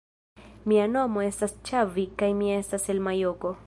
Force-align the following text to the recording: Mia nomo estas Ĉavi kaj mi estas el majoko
Mia 0.71 0.87
nomo 0.93 1.23
estas 1.27 1.55
Ĉavi 1.71 2.09
kaj 2.23 2.33
mi 2.43 2.53
estas 2.59 2.95
el 2.97 3.09
majoko 3.11 3.59